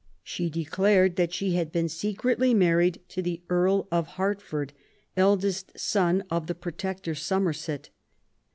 She 0.23 0.49
declared 0.49 1.15
that 1.17 1.31
she 1.31 1.53
had 1.53 1.71
been 1.71 1.87
secretly 1.87 2.55
married 2.55 3.01
to 3.09 3.21
the 3.21 3.43
Earl 3.51 3.87
of 3.91 4.07
Hertford, 4.17 4.73
eldest 5.15 5.77
son 5.77 6.23
of 6.31 6.47
the 6.47 6.55
Protector 6.55 7.13
Somerset. 7.13 7.89